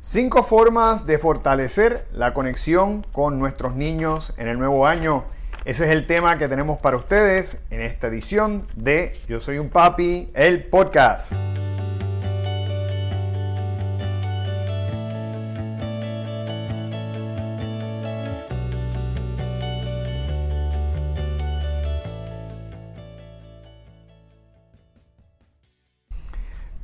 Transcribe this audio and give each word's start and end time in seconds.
Cinco 0.00 0.44
formas 0.44 1.06
de 1.06 1.18
fortalecer 1.18 2.06
la 2.12 2.32
conexión 2.32 3.04
con 3.10 3.40
nuestros 3.40 3.74
niños 3.74 4.32
en 4.36 4.46
el 4.46 4.56
nuevo 4.56 4.86
año. 4.86 5.24
Ese 5.64 5.86
es 5.86 5.90
el 5.90 6.06
tema 6.06 6.38
que 6.38 6.46
tenemos 6.46 6.78
para 6.78 6.96
ustedes 6.96 7.58
en 7.70 7.80
esta 7.80 8.06
edición 8.06 8.64
de 8.76 9.18
Yo 9.26 9.40
Soy 9.40 9.58
un 9.58 9.70
Papi, 9.70 10.28
el 10.34 10.68
podcast. 10.68 11.32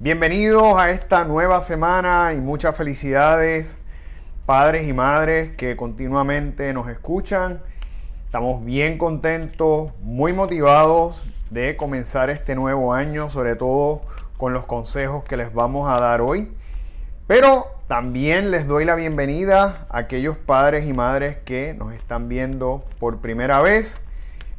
Bienvenidos 0.05 0.79
a 0.79 0.91
esta 0.91 1.25
nueva 1.25 1.62
semana 1.62 2.34
y 2.34 2.36
muchas 2.39 2.77
felicidades 2.77 3.79
padres 4.44 4.86
y 4.86 4.93
madres 4.93 5.57
que 5.57 5.77
continuamente 5.77 6.75
nos 6.75 6.90
escuchan. 6.90 7.63
Estamos 8.27 8.63
bien 8.67 8.99
contentos, 8.99 9.93
muy 10.03 10.35
motivados 10.35 11.25
de 11.49 11.77
comenzar 11.77 12.29
este 12.29 12.54
nuevo 12.54 12.93
año, 12.93 13.30
sobre 13.30 13.57
todo 13.57 14.03
con 14.36 14.53
los 14.53 14.67
consejos 14.67 15.25
que 15.25 15.39
les 15.39 15.54
vamos 15.54 15.89
a 15.89 15.99
dar 15.99 16.21
hoy. 16.21 16.52
Pero 17.27 17.64
también 17.89 18.50
les 18.50 18.66
doy 18.66 18.85
la 18.85 18.96
bienvenida 18.96 19.86
a 19.89 20.00
aquellos 20.00 20.36
padres 20.36 20.86
y 20.86 20.93
madres 20.93 21.39
que 21.46 21.72
nos 21.72 21.94
están 21.94 22.29
viendo 22.29 22.85
por 22.99 23.22
primera 23.22 23.63
vez. 23.63 24.02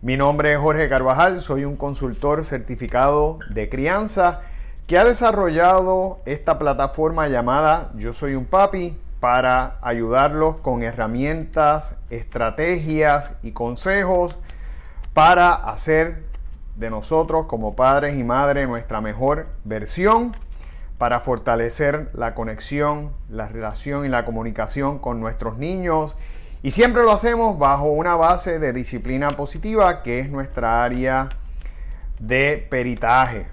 Mi 0.02 0.18
nombre 0.18 0.54
es 0.54 0.60
Jorge 0.60 0.90
Carvajal, 0.90 1.38
soy 1.38 1.66
un 1.66 1.76
consultor 1.76 2.44
certificado 2.44 3.38
de 3.52 3.70
crianza 3.70 4.42
que 4.88 5.00
ha 5.00 5.04
desarrollado 5.04 6.20
esta 6.26 6.60
plataforma 6.60 7.28
llamada 7.28 7.92
Yo 7.96 8.14
Soy 8.14 8.36
un 8.36 8.46
Papi 8.46 8.98
para 9.20 9.80
ayudarlos 9.82 10.58
con 10.58 10.84
herramientas, 10.84 11.96
estrategias 12.12 13.34
y 13.42 13.52
consejos 13.52 14.38
para 15.14 15.54
hacer 15.54 16.24
de 16.76 16.92
nosotros 16.92 17.46
como 17.48 17.76
padres 17.76 18.16
y 18.18 18.24
madres 18.24 18.68
nuestra 18.68 19.02
mejor 19.02 19.48
versión, 19.64 20.36
para 20.98 21.20
fortalecer 21.20 22.10
la 22.14 22.36
conexión, 22.36 23.14
la 23.30 23.48
relación 23.48 24.06
y 24.06 24.10
la 24.10 24.24
comunicación 24.24 25.00
con 25.00 25.20
nuestros 25.20 25.58
niños. 25.58 26.16
Y 26.64 26.72
siempre 26.72 27.04
lo 27.04 27.12
hacemos 27.12 27.58
bajo 27.58 27.86
una 27.86 28.16
base 28.16 28.60
de 28.60 28.72
disciplina 28.72 29.30
positiva 29.30 30.04
que 30.04 30.20
es 30.20 30.30
nuestra 30.30 30.84
área 30.84 31.30
de 32.20 32.66
peritaje. 32.70 33.48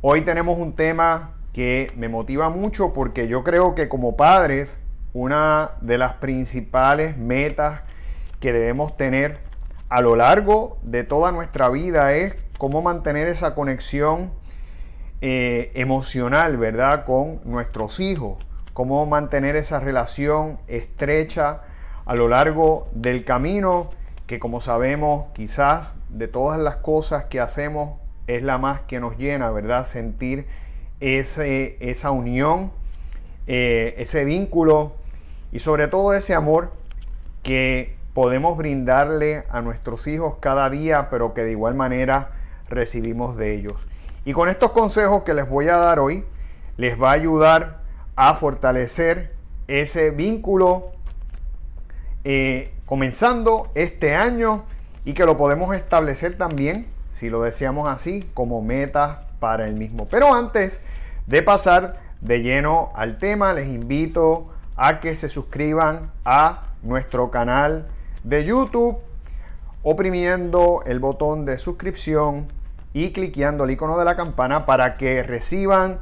Hoy 0.00 0.20
tenemos 0.20 0.60
un 0.60 0.74
tema 0.74 1.32
que 1.52 1.90
me 1.96 2.08
motiva 2.08 2.50
mucho 2.50 2.92
porque 2.92 3.26
yo 3.26 3.42
creo 3.42 3.74
que 3.74 3.88
como 3.88 4.16
padres 4.16 4.78
una 5.12 5.72
de 5.80 5.98
las 5.98 6.12
principales 6.14 7.16
metas 7.16 7.80
que 8.38 8.52
debemos 8.52 8.96
tener 8.96 9.40
a 9.88 10.00
lo 10.00 10.14
largo 10.14 10.78
de 10.82 11.02
toda 11.02 11.32
nuestra 11.32 11.68
vida 11.68 12.12
es 12.12 12.36
cómo 12.58 12.80
mantener 12.80 13.26
esa 13.26 13.56
conexión 13.56 14.30
eh, 15.20 15.72
emocional, 15.74 16.58
¿verdad? 16.58 17.04
Con 17.04 17.40
nuestros 17.42 17.98
hijos, 17.98 18.38
cómo 18.74 19.04
mantener 19.04 19.56
esa 19.56 19.80
relación 19.80 20.60
estrecha 20.68 21.62
a 22.06 22.14
lo 22.14 22.28
largo 22.28 22.86
del 22.92 23.24
camino, 23.24 23.90
que 24.28 24.38
como 24.38 24.60
sabemos, 24.60 25.30
quizás 25.32 25.96
de 26.08 26.28
todas 26.28 26.60
las 26.60 26.76
cosas 26.76 27.24
que 27.24 27.40
hacemos 27.40 27.98
es 28.28 28.42
la 28.42 28.58
más 28.58 28.80
que 28.82 29.00
nos 29.00 29.16
llena, 29.16 29.50
¿verdad? 29.50 29.84
Sentir 29.84 30.46
ese, 31.00 31.76
esa 31.80 32.10
unión, 32.10 32.70
eh, 33.46 33.94
ese 33.98 34.24
vínculo 34.24 34.92
y 35.50 35.58
sobre 35.58 35.88
todo 35.88 36.12
ese 36.12 36.34
amor 36.34 36.72
que 37.42 37.96
podemos 38.12 38.56
brindarle 38.56 39.44
a 39.48 39.62
nuestros 39.62 40.06
hijos 40.06 40.36
cada 40.40 40.68
día, 40.68 41.08
pero 41.10 41.32
que 41.34 41.42
de 41.42 41.52
igual 41.52 41.74
manera 41.74 42.32
recibimos 42.68 43.36
de 43.36 43.54
ellos. 43.54 43.80
Y 44.26 44.34
con 44.34 44.50
estos 44.50 44.72
consejos 44.72 45.22
que 45.22 45.32
les 45.32 45.48
voy 45.48 45.68
a 45.68 45.76
dar 45.76 45.98
hoy, 45.98 46.24
les 46.76 47.00
va 47.00 47.10
a 47.10 47.14
ayudar 47.14 47.80
a 48.14 48.34
fortalecer 48.34 49.34
ese 49.68 50.10
vínculo 50.10 50.92
eh, 52.24 52.74
comenzando 52.84 53.70
este 53.74 54.14
año 54.14 54.64
y 55.06 55.14
que 55.14 55.24
lo 55.24 55.38
podemos 55.38 55.74
establecer 55.74 56.36
también 56.36 56.97
si 57.10 57.30
lo 57.30 57.42
deseamos 57.42 57.88
así, 57.88 58.28
como 58.34 58.62
meta 58.62 59.26
para 59.40 59.66
el 59.66 59.74
mismo. 59.74 60.06
Pero 60.08 60.34
antes 60.34 60.80
de 61.26 61.42
pasar 61.42 61.98
de 62.20 62.42
lleno 62.42 62.90
al 62.94 63.18
tema, 63.18 63.52
les 63.52 63.68
invito 63.68 64.48
a 64.76 65.00
que 65.00 65.14
se 65.14 65.28
suscriban 65.28 66.10
a 66.24 66.68
nuestro 66.82 67.30
canal 67.30 67.88
de 68.24 68.44
YouTube 68.44 68.98
oprimiendo 69.82 70.82
el 70.86 70.98
botón 70.98 71.44
de 71.44 71.58
suscripción 71.58 72.48
y 72.92 73.12
cliqueando 73.12 73.64
el 73.64 73.70
icono 73.70 73.98
de 73.98 74.04
la 74.04 74.16
campana 74.16 74.66
para 74.66 74.96
que 74.96 75.22
reciban 75.22 76.00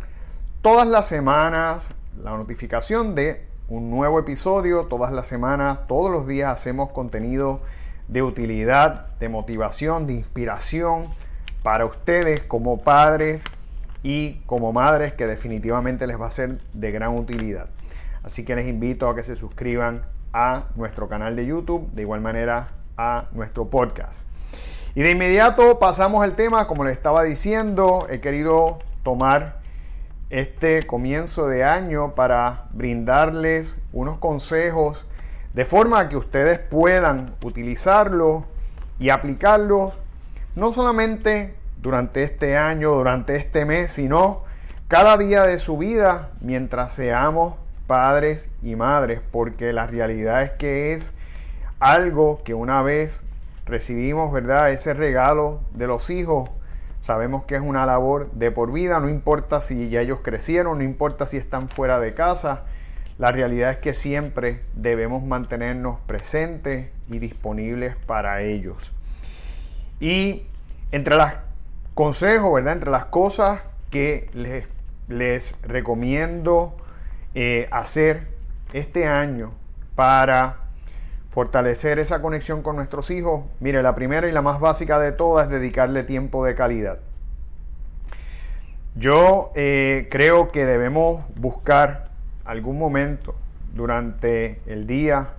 todas 0.63 0.87
las 0.87 1.09
semanas 1.09 1.91
la 2.23 2.31
notificación 2.37 3.15
de 3.15 3.47
un 3.69 3.91
nuevo 3.91 4.19
episodio. 4.19 4.87
Todas 4.87 5.13
las 5.13 5.27
semanas, 5.27 5.87
todos 5.87 6.11
los 6.11 6.27
días 6.27 6.53
hacemos 6.53 6.91
contenido 6.91 7.61
de 8.09 8.23
utilidad, 8.23 9.07
de 9.19 9.29
motivación, 9.29 10.07
de 10.07 10.15
inspiración 10.15 11.07
para 11.63 11.85
ustedes 11.85 12.41
como 12.41 12.79
padres 12.79 13.45
y 14.03 14.35
como 14.47 14.73
madres 14.73 15.15
que 15.15 15.27
definitivamente 15.27 16.07
les 16.07 16.21
va 16.21 16.27
a 16.27 16.31
ser 16.31 16.61
de 16.73 16.93
gran 16.93 17.17
utilidad. 17.17 17.69
Así 18.23 18.45
que 18.45 18.55
les 18.55 18.69
invito 18.69 19.09
a 19.09 19.17
que 19.17 19.23
se 19.23 19.37
suscriban 19.37 20.03
a 20.33 20.65
nuestro 20.77 21.09
canal 21.09 21.35
de 21.35 21.47
YouTube, 21.47 21.91
de 21.93 22.03
igual 22.03 22.21
manera 22.21 22.69
a 22.97 23.27
nuestro 23.33 23.69
podcast. 23.69 24.27
Y 24.95 25.03
de 25.03 25.11
inmediato 25.11 25.79
pasamos 25.79 26.23
al 26.23 26.37
tema, 26.37 26.67
como 26.67 26.85
les 26.85 26.97
estaba 26.97 27.23
diciendo, 27.23 28.07
he 28.09 28.21
querido 28.21 28.79
tomar 29.03 29.61
este 30.31 30.85
comienzo 30.85 31.49
de 31.49 31.65
año 31.65 32.15
para 32.15 32.65
brindarles 32.73 33.79
unos 33.93 34.19
consejos 34.19 35.07
de 35.57 35.65
forma 35.65 36.11
que 36.11 36.19
ustedes 36.19 36.59
puedan 36.59 37.35
utilizarlos 37.43 38.45
y 38.99 39.09
aplicarlos 39.09 39.97
no 40.55 40.71
solamente 40.71 41.55
durante 41.81 42.23
este 42.23 42.59
año, 42.59 42.91
durante 42.91 43.37
este 43.37 43.65
mes, 43.65 43.91
sino 43.91 44.45
cada 44.87 45.17
día 45.17 45.45
de 45.45 45.59
su 45.59 45.79
vida 45.79 46.29
mientras 46.43 46.93
seamos 46.93 47.55
padres 47.87 48.51
y 48.63 48.77
madres, 48.77 49.23
porque 49.31 49.73
la 49.73 49.87
realidad 49.87 50.43
es 50.43 50.51
que 50.51 50.93
es 50.93 51.15
algo 51.81 52.43
que 52.45 52.53
una 52.53 52.83
vez 52.83 53.23
recibimos, 53.65 54.35
¿verdad? 54.35 54.73
Ese 54.73 54.93
regalo 54.93 55.63
de 55.73 55.87
los 55.87 56.11
hijos, 56.11 56.51
sabemos 57.01 57.47
que 57.47 57.57
es 57.57 57.63
una 57.63 57.87
labor 57.87 58.31
de 58.33 58.51
por 58.51 58.73
vida, 58.73 59.01
no 59.01 59.09
importa 59.09 59.63
si 59.63 59.89
ya 59.89 60.03
ellos 60.03 60.19
crecieron, 60.23 60.77
no 60.79 60.85
importa 60.85 61.27
si 61.27 61.39
están 61.39 61.71
fuera 61.71 61.99
de 61.99 62.13
casa, 62.13 62.67
la 63.19 63.33
realidad 63.33 63.71
es 63.71 63.79
que 63.79 63.95
siempre 63.95 64.61
debemos 64.75 65.23
mantenernos 65.23 65.99
presentes 66.07 66.89
y 67.09 67.19
disponibles 67.19 67.97
para 67.97 68.43
ellos. 68.43 68.93
Y 70.01 70.43
entre 70.93 71.17
los 71.17 71.31
consejos, 71.95 72.53
¿verdad? 72.53 72.75
Entre 72.75 72.91
las 72.91 73.07
cosas 73.07 73.63
que 73.91 74.29
les, 75.09 75.63
recomiendo 75.63 76.77
eh, 77.35 77.69
hacer 77.71 78.29
este 78.73 79.07
año 79.07 79.53
para 79.95 80.57
fortalecer 81.31 81.99
esa 81.99 82.21
conexión 82.21 82.63
con 82.63 82.77
nuestros 82.77 83.11
hijos, 83.11 83.45
mire, 83.61 83.83
la 83.83 83.95
primera 83.95 84.29
y 84.29 84.33
la 84.33 84.43
más 84.43 84.61
básica 84.61 84.99
de 84.99 85.13
todas 85.13 85.47
es 85.47 85.53
dedicarle 85.53 86.03
tiempo 86.03 86.45
de 86.45 86.55
calidad. 86.55 86.99
Yo 88.95 89.53
eh, 89.55 90.09
creo 90.11 90.49
que 90.49 90.65
debemos 90.65 91.25
buscar 91.37 92.11
algún 92.47 92.79
momento 92.79 93.35
durante 93.75 94.61
el 94.67 94.87
día, 94.87 95.35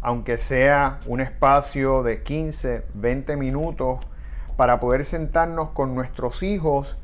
aunque 0.00 0.38
sea 0.38 1.00
un 1.06 1.20
espacio 1.20 2.02
de 2.02 2.22
15, 2.22 2.84
20 2.94 3.36
minutos, 3.36 4.00
para 4.56 4.80
poder 4.80 5.04
sentarnos 5.04 5.70
con 5.70 5.94
nuestros 5.94 6.42
hijos 6.42 6.96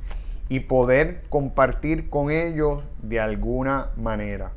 y 0.48 0.60
poder 0.60 1.22
compartir 1.28 2.10
con 2.10 2.30
ellos 2.30 2.84
de 3.02 3.20
alguna 3.20 3.90
manera. 3.96 4.52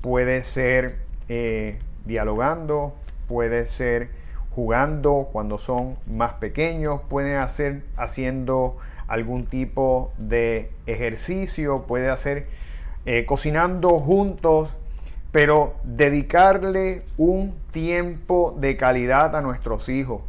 Puede 0.00 0.42
ser 0.42 0.98
eh, 1.28 1.78
dialogando, 2.04 2.94
puede 3.26 3.66
ser 3.66 4.10
jugando 4.50 5.28
cuando 5.32 5.58
son 5.58 5.94
más 6.06 6.34
pequeños, 6.34 7.00
pueden 7.08 7.36
hacer 7.36 7.82
haciendo 7.96 8.76
algún 9.06 9.46
tipo 9.46 10.12
de 10.16 10.70
ejercicio, 10.86 11.84
puede 11.86 12.10
hacer 12.10 12.46
eh, 13.06 13.24
cocinando 13.26 13.98
juntos, 13.98 14.76
pero 15.32 15.74
dedicarle 15.84 17.02
un 17.16 17.54
tiempo 17.70 18.56
de 18.58 18.76
calidad 18.76 19.34
a 19.36 19.40
nuestros 19.40 19.88
hijos. 19.88 20.22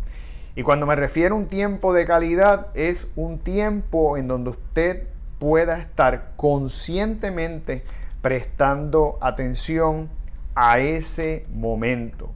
Y 0.55 0.63
cuando 0.63 0.85
me 0.85 0.95
refiero 0.95 1.35
a 1.35 1.37
un 1.37 1.47
tiempo 1.47 1.93
de 1.93 2.05
calidad, 2.05 2.67
es 2.73 3.07
un 3.15 3.39
tiempo 3.39 4.17
en 4.17 4.27
donde 4.27 4.51
usted 4.51 5.07
pueda 5.39 5.79
estar 5.79 6.33
conscientemente 6.35 7.83
prestando 8.21 9.17
atención 9.21 10.09
a 10.55 10.79
ese 10.79 11.45
momento. 11.51 12.31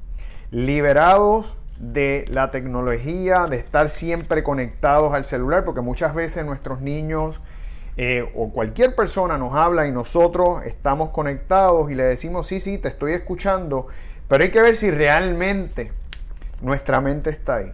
Liberados 0.49 1.55
de 1.79 2.25
la 2.29 2.51
tecnología, 2.51 3.47
de 3.47 3.57
estar 3.57 3.89
siempre 3.89 4.43
conectados 4.43 5.13
al 5.13 5.25
celular, 5.25 5.65
porque 5.65 5.81
muchas 5.81 6.15
veces 6.15 6.45
nuestros 6.45 6.81
niños 6.81 7.41
eh, 7.97 8.29
o 8.35 8.51
cualquier 8.51 8.95
persona 8.95 9.37
nos 9.37 9.55
habla 9.55 9.87
y 9.87 9.91
nosotros 9.91 10.63
estamos 10.65 11.11
conectados 11.11 11.89
y 11.91 11.95
le 11.95 12.03
decimos, 12.03 12.47
sí, 12.47 12.59
sí, 12.59 12.77
te 12.77 12.89
estoy 12.89 13.13
escuchando, 13.13 13.87
pero 14.27 14.43
hay 14.43 14.51
que 14.51 14.61
ver 14.61 14.75
si 14.75 14.91
realmente 14.91 15.91
nuestra 16.61 17.01
mente 17.01 17.29
está 17.29 17.57
ahí. 17.57 17.71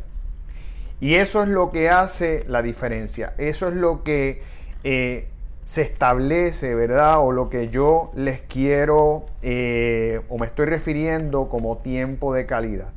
Y 1.00 1.15
eso 1.15 1.41
es 1.41 1.50
lo 1.50 1.71
que 1.71 1.89
hace 1.89 2.44
la 2.47 2.62
diferencia, 2.62 3.33
eso 3.38 3.68
es 3.68 3.75
lo 3.75 4.03
que 4.03 4.44
eh, 4.83 5.27
se 5.63 5.81
establece, 5.81 6.75
¿verdad? 6.75 7.19
O 7.19 7.31
lo 7.31 7.50
que 7.50 7.69
yo 7.69 8.12
les 8.15 8.41
quiero 8.41 9.25
eh, 9.41 10.21
o 10.29 10.38
me 10.38 10.45
estoy 10.45 10.68
refiriendo 10.68 11.50
como 11.50 11.77
tiempo 11.77 12.33
de 12.33 12.45
calidad 12.45 12.94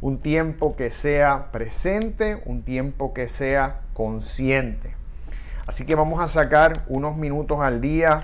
un 0.00 0.18
tiempo 0.18 0.76
que 0.76 0.90
sea 0.90 1.50
presente, 1.50 2.40
un 2.44 2.62
tiempo 2.62 3.12
que 3.12 3.28
sea 3.28 3.80
consciente. 3.94 4.97
Así 5.68 5.84
que 5.84 5.94
vamos 5.94 6.18
a 6.18 6.28
sacar 6.28 6.84
unos 6.88 7.18
minutos 7.18 7.60
al 7.60 7.82
día. 7.82 8.22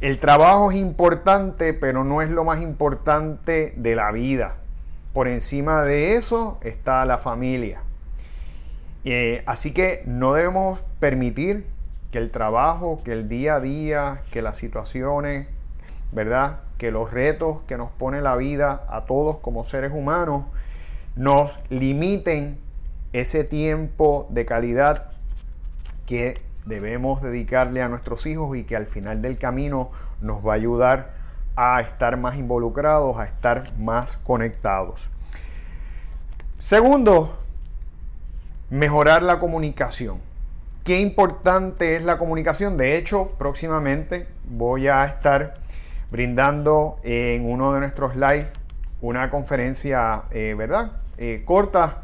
El 0.00 0.20
trabajo 0.20 0.70
es 0.70 0.78
importante, 0.78 1.74
pero 1.74 2.04
no 2.04 2.22
es 2.22 2.30
lo 2.30 2.44
más 2.44 2.62
importante 2.62 3.74
de 3.76 3.96
la 3.96 4.12
vida. 4.12 4.54
Por 5.12 5.26
encima 5.26 5.82
de 5.82 6.14
eso 6.14 6.56
está 6.62 7.04
la 7.04 7.18
familia. 7.18 7.80
Eh, 9.04 9.42
así 9.44 9.74
que 9.74 10.04
no 10.06 10.34
debemos 10.34 10.82
permitir 11.00 11.66
que 12.12 12.18
el 12.18 12.30
trabajo, 12.30 13.02
que 13.04 13.10
el 13.10 13.28
día 13.28 13.56
a 13.56 13.60
día, 13.60 14.22
que 14.30 14.40
las 14.40 14.56
situaciones, 14.56 15.48
¿verdad? 16.12 16.60
Que 16.78 16.92
los 16.92 17.10
retos 17.10 17.62
que 17.66 17.76
nos 17.76 17.90
pone 17.90 18.22
la 18.22 18.36
vida 18.36 18.84
a 18.88 19.04
todos 19.04 19.38
como 19.38 19.64
seres 19.64 19.90
humanos, 19.92 20.44
nos 21.16 21.58
limiten 21.70 22.56
ese 23.12 23.42
tiempo 23.42 24.28
de 24.30 24.46
calidad 24.46 25.10
que 26.06 26.43
debemos 26.66 27.22
dedicarle 27.22 27.82
a 27.82 27.88
nuestros 27.88 28.26
hijos 28.26 28.56
y 28.56 28.64
que 28.64 28.76
al 28.76 28.86
final 28.86 29.22
del 29.22 29.38
camino 29.38 29.90
nos 30.20 30.46
va 30.46 30.52
a 30.52 30.56
ayudar 30.56 31.12
a 31.56 31.80
estar 31.80 32.16
más 32.16 32.36
involucrados, 32.36 33.16
a 33.18 33.24
estar 33.24 33.76
más 33.78 34.16
conectados. 34.18 35.10
Segundo, 36.58 37.38
mejorar 38.70 39.22
la 39.22 39.38
comunicación. 39.38 40.18
Qué 40.82 41.00
importante 41.00 41.96
es 41.96 42.04
la 42.04 42.18
comunicación. 42.18 42.76
De 42.76 42.96
hecho, 42.96 43.32
próximamente 43.38 44.26
voy 44.48 44.88
a 44.88 45.04
estar 45.04 45.54
brindando 46.10 46.98
en 47.02 47.50
uno 47.50 47.72
de 47.72 47.80
nuestros 47.80 48.16
live 48.16 48.48
una 49.00 49.30
conferencia, 49.30 50.24
eh, 50.30 50.54
¿verdad? 50.56 50.92
Eh, 51.18 51.42
corta 51.44 52.03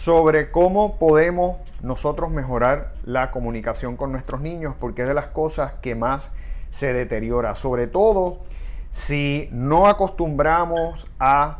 sobre 0.00 0.50
cómo 0.50 0.98
podemos 0.98 1.58
nosotros 1.82 2.30
mejorar 2.30 2.94
la 3.04 3.30
comunicación 3.30 3.98
con 3.98 4.12
nuestros 4.12 4.40
niños, 4.40 4.74
porque 4.80 5.02
es 5.02 5.08
de 5.08 5.12
las 5.12 5.26
cosas 5.26 5.74
que 5.82 5.94
más 5.94 6.36
se 6.70 6.94
deteriora, 6.94 7.54
sobre 7.54 7.86
todo 7.86 8.38
si 8.90 9.50
no 9.52 9.88
acostumbramos 9.88 11.06
a 11.18 11.58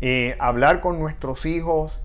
eh, 0.00 0.34
hablar 0.38 0.80
con 0.80 0.98
nuestros 0.98 1.44
hijos, 1.44 2.00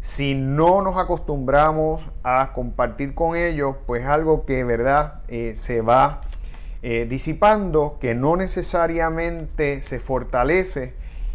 si 0.00 0.36
no 0.36 0.80
nos 0.80 0.96
acostumbramos 0.96 2.06
a 2.22 2.52
compartir 2.52 3.12
con 3.12 3.34
ellos, 3.34 3.74
pues 3.84 4.06
algo 4.06 4.46
que 4.46 4.62
verdad 4.62 5.22
eh, 5.26 5.54
se 5.56 5.80
va 5.80 6.20
disipando, 6.82 7.98
que 8.00 8.14
no 8.14 8.36
necesariamente 8.36 9.82
se 9.82 9.98
fortalece 9.98 10.94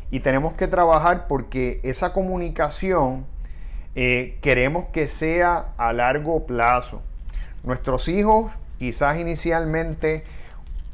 y 0.09 0.21
tenemos 0.21 0.53
que 0.53 0.67
trabajar 0.67 1.27
porque 1.27 1.81
esa 1.83 2.13
comunicación 2.13 3.25
eh, 3.95 4.38
queremos 4.41 4.85
que 4.93 5.07
sea 5.07 5.73
a 5.77 5.93
largo 5.93 6.45
plazo. 6.45 7.01
Nuestros 7.63 8.07
hijos 8.07 8.51
quizás 8.79 9.19
inicialmente 9.19 10.23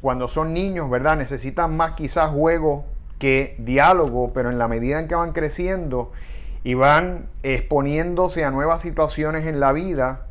cuando 0.00 0.28
son 0.28 0.52
niños, 0.52 0.90
¿verdad? 0.90 1.16
Necesitan 1.16 1.76
más 1.76 1.92
quizás 1.92 2.30
juego 2.30 2.84
que 3.18 3.56
diálogo, 3.58 4.32
pero 4.32 4.50
en 4.50 4.58
la 4.58 4.68
medida 4.68 5.00
en 5.00 5.08
que 5.08 5.14
van 5.14 5.32
creciendo 5.32 6.12
y 6.64 6.74
van 6.74 7.26
exponiéndose 7.42 8.44
a 8.44 8.50
nuevas 8.50 8.82
situaciones 8.82 9.46
en 9.46 9.60
la 9.60 9.72
vida, 9.72 10.26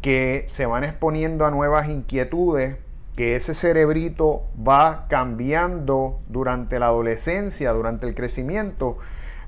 que 0.00 0.44
se 0.46 0.66
van 0.66 0.84
exponiendo 0.84 1.46
a 1.46 1.50
nuevas 1.50 1.88
inquietudes, 1.88 2.76
que 3.16 3.36
ese 3.36 3.54
cerebrito 3.54 4.42
va 4.56 5.06
cambiando 5.08 6.20
durante 6.28 6.78
la 6.78 6.86
adolescencia, 6.86 7.72
durante 7.72 8.06
el 8.06 8.14
crecimiento, 8.14 8.98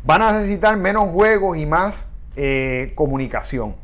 van 0.04 0.22
a 0.22 0.32
necesitar 0.32 0.76
menos 0.76 1.10
juegos 1.10 1.58
y 1.58 1.66
más 1.66 2.12
eh, 2.36 2.92
comunicación. 2.94 3.74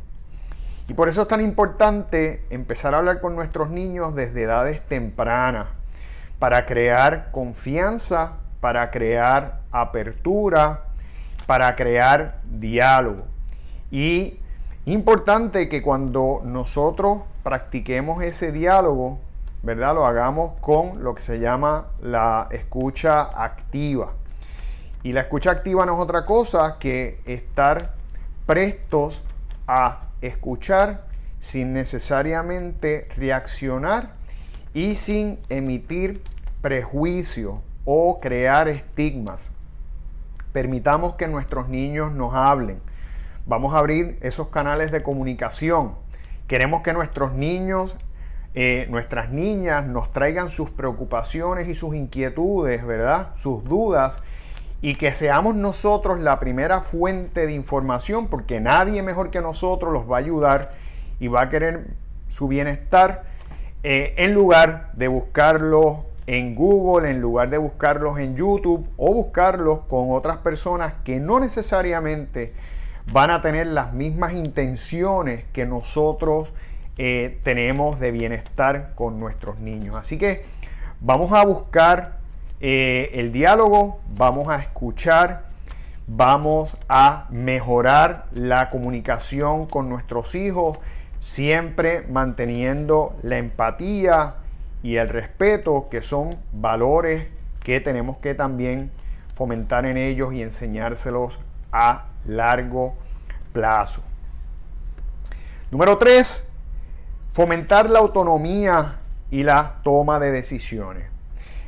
Y 0.88 0.94
por 0.94 1.08
eso 1.08 1.22
es 1.22 1.28
tan 1.28 1.40
importante 1.40 2.44
empezar 2.50 2.94
a 2.94 2.98
hablar 2.98 3.20
con 3.20 3.34
nuestros 3.34 3.70
niños 3.70 4.14
desde 4.14 4.42
edades 4.42 4.84
tempranas, 4.84 5.68
para 6.38 6.66
crear 6.66 7.30
confianza, 7.30 8.34
para 8.60 8.90
crear 8.90 9.60
apertura, 9.70 10.84
para 11.46 11.74
crear 11.76 12.40
diálogo. 12.44 13.24
Y 13.90 14.38
importante 14.86 15.68
que 15.68 15.82
cuando 15.82 16.42
nosotros 16.44 17.22
practiquemos 17.42 18.22
ese 18.22 18.52
diálogo, 18.52 19.18
¿verdad? 19.62 19.94
Lo 19.94 20.06
hagamos 20.06 20.60
con 20.60 21.04
lo 21.04 21.14
que 21.14 21.22
se 21.22 21.38
llama 21.38 21.86
la 22.00 22.48
escucha 22.50 23.22
activa. 23.22 24.12
Y 25.04 25.12
la 25.12 25.22
escucha 25.22 25.50
activa 25.50 25.86
no 25.86 25.94
es 25.94 26.00
otra 26.00 26.24
cosa 26.24 26.76
que 26.78 27.20
estar 27.24 28.01
prestos 28.52 29.22
a 29.66 30.08
escuchar 30.20 31.06
sin 31.38 31.72
necesariamente 31.72 33.08
reaccionar 33.16 34.12
y 34.74 34.94
sin 34.94 35.38
emitir 35.48 36.22
prejuicio 36.60 37.62
o 37.86 38.20
crear 38.20 38.68
estigmas. 38.68 39.50
Permitamos 40.52 41.14
que 41.14 41.28
nuestros 41.28 41.70
niños 41.70 42.12
nos 42.12 42.34
hablen. 42.34 42.78
Vamos 43.46 43.72
a 43.72 43.78
abrir 43.78 44.18
esos 44.20 44.48
canales 44.48 44.92
de 44.92 45.02
comunicación. 45.02 45.94
Queremos 46.46 46.82
que 46.82 46.92
nuestros 46.92 47.32
niños 47.32 47.96
eh, 48.52 48.86
nuestras 48.90 49.30
niñas 49.30 49.86
nos 49.86 50.12
traigan 50.12 50.50
sus 50.50 50.70
preocupaciones 50.70 51.68
y 51.68 51.74
sus 51.74 51.94
inquietudes, 51.94 52.84
¿verdad? 52.84 53.30
Sus 53.36 53.64
dudas 53.64 54.20
y 54.82 54.96
que 54.96 55.14
seamos 55.14 55.54
nosotros 55.54 56.18
la 56.18 56.40
primera 56.40 56.80
fuente 56.80 57.46
de 57.46 57.52
información 57.52 58.26
porque 58.26 58.60
nadie 58.60 59.02
mejor 59.02 59.30
que 59.30 59.40
nosotros 59.40 59.92
los 59.92 60.10
va 60.10 60.16
a 60.16 60.18
ayudar 60.18 60.72
y 61.20 61.28
va 61.28 61.42
a 61.42 61.48
querer 61.48 61.86
su 62.28 62.48
bienestar 62.48 63.22
eh, 63.84 64.14
en 64.18 64.34
lugar 64.34 64.90
de 64.94 65.06
buscarlos 65.06 65.98
en 66.26 66.56
Google, 66.56 67.10
en 67.10 67.20
lugar 67.20 67.48
de 67.50 67.58
buscarlos 67.58 68.18
en 68.18 68.36
YouTube 68.36 68.88
o 68.96 69.14
buscarlos 69.14 69.80
con 69.88 70.10
otras 70.10 70.38
personas 70.38 70.94
que 71.04 71.20
no 71.20 71.38
necesariamente 71.38 72.52
van 73.12 73.30
a 73.30 73.40
tener 73.40 73.68
las 73.68 73.92
mismas 73.92 74.32
intenciones 74.32 75.44
que 75.52 75.64
nosotros 75.64 76.52
eh, 76.98 77.40
tenemos 77.44 78.00
de 78.00 78.10
bienestar 78.10 78.92
con 78.94 79.20
nuestros 79.20 79.60
niños. 79.60 79.94
Así 79.96 80.18
que 80.18 80.42
vamos 81.00 81.32
a 81.32 81.44
buscar 81.44 82.21
eh, 82.62 83.10
el 83.14 83.32
diálogo, 83.32 84.00
vamos 84.16 84.48
a 84.48 84.56
escuchar, 84.56 85.46
vamos 86.06 86.76
a 86.88 87.26
mejorar 87.30 88.26
la 88.32 88.70
comunicación 88.70 89.66
con 89.66 89.88
nuestros 89.88 90.34
hijos, 90.36 90.78
siempre 91.18 92.06
manteniendo 92.08 93.16
la 93.22 93.38
empatía 93.38 94.36
y 94.82 94.96
el 94.96 95.08
respeto, 95.08 95.88
que 95.90 96.02
son 96.02 96.38
valores 96.52 97.26
que 97.64 97.80
tenemos 97.80 98.18
que 98.18 98.34
también 98.34 98.92
fomentar 99.34 99.84
en 99.84 99.96
ellos 99.96 100.32
y 100.32 100.42
enseñárselos 100.42 101.40
a 101.72 102.06
largo 102.24 102.94
plazo. 103.52 104.02
Número 105.70 105.98
3, 105.98 106.48
Fomentar 107.32 107.88
la 107.88 108.00
autonomía 108.00 108.98
y 109.30 109.42
la 109.42 109.80
toma 109.82 110.20
de 110.20 110.30
decisiones. 110.30 111.11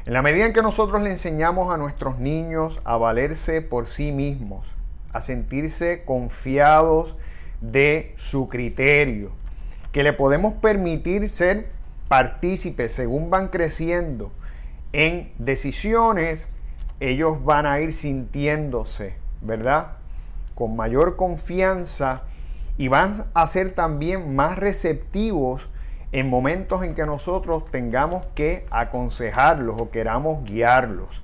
En 0.06 0.12
la 0.12 0.20
medida 0.20 0.44
en 0.44 0.52
que 0.52 0.61
nosotros 0.61 1.00
le 1.00 1.11
enseñamos 1.11 1.73
a 1.73 1.78
nuestros 1.78 2.18
niños 2.18 2.78
a 2.84 2.99
valerse 2.99 3.62
por 3.62 3.87
sí 3.87 4.12
mismos, 4.12 4.66
a 5.14 5.23
sentirse 5.23 6.02
confiados 6.04 7.16
de 7.62 8.12
su 8.16 8.50
criterio, 8.50 9.30
que 9.92 10.02
le 10.02 10.12
podemos 10.12 10.52
permitir 10.54 11.30
ser 11.30 11.70
partícipes 12.08 12.92
según 12.92 13.30
van 13.30 13.49
creciendo 13.49 14.30
en 14.92 15.32
decisiones, 15.38 16.49
ellos 17.00 17.42
van 17.42 17.64
a 17.64 17.80
ir 17.80 17.94
sintiéndose, 17.94 19.14
¿verdad? 19.40 19.92
Con 20.54 20.76
mayor 20.76 21.16
confianza 21.16 22.25
y 22.76 22.88
van 22.88 23.25
a 23.32 23.46
ser 23.46 23.73
también 23.73 24.37
más 24.37 24.58
receptivos 24.58 25.70
en 26.14 26.30
momentos 26.30 26.85
en 26.85 26.94
que 26.94 27.04
nosotros 27.06 27.64
tengamos 27.73 28.25
que 28.37 28.66
aconsejarlos 28.71 29.80
o 29.80 29.90
queramos 29.90 30.44
guiarlos. 30.44 31.21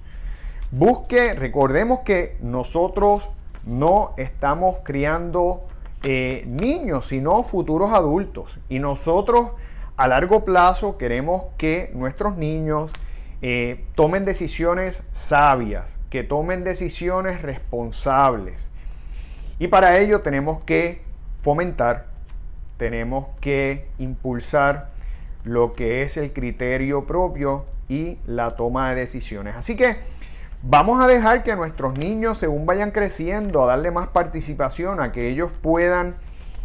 Busque, 0.72 1.32
recordemos 1.32 2.00
que 2.00 2.36
nosotros 2.40 3.30
no 3.64 4.14
estamos 4.16 4.78
criando 4.82 5.68
eh, 6.02 6.42
niños, 6.48 7.06
sino 7.06 7.44
futuros 7.44 7.92
adultos. 7.92 8.58
Y 8.68 8.80
nosotros 8.80 9.52
a 9.96 10.08
largo 10.08 10.44
plazo 10.44 10.98
queremos 10.98 11.44
que 11.56 11.92
nuestros 11.94 12.36
niños 12.36 12.92
eh, 13.42 13.84
tomen 13.94 14.24
decisiones 14.24 15.04
sabias, 15.12 15.94
que 16.10 16.24
tomen 16.24 16.64
decisiones 16.64 17.42
responsables. 17.42 18.70
Y 19.60 19.68
para 19.68 19.98
ello 19.98 20.22
tenemos 20.22 20.64
que 20.64 21.02
fomentar, 21.42 22.09
tenemos 22.80 23.26
que 23.42 23.88
impulsar 23.98 24.88
lo 25.44 25.74
que 25.74 26.00
es 26.00 26.16
el 26.16 26.32
criterio 26.32 27.06
propio 27.06 27.66
y 27.90 28.16
la 28.24 28.52
toma 28.52 28.88
de 28.88 29.00
decisiones. 29.00 29.54
Así 29.54 29.76
que 29.76 29.98
vamos 30.62 31.02
a 31.02 31.06
dejar 31.06 31.42
que 31.42 31.54
nuestros 31.56 31.98
niños, 31.98 32.38
según 32.38 32.64
vayan 32.64 32.90
creciendo, 32.90 33.62
a 33.62 33.66
darle 33.66 33.90
más 33.90 34.08
participación, 34.08 34.98
a 34.98 35.12
que 35.12 35.28
ellos 35.28 35.50
puedan 35.60 36.16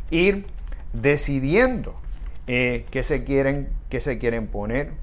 ir 0.09 0.47
decidiendo 0.93 1.93
eh, 2.47 2.85
qué, 2.91 3.03
se 3.03 3.25
quieren, 3.25 3.67
qué 3.89 3.99
se 3.99 4.17
quieren 4.17 4.47
poner, 4.47 4.93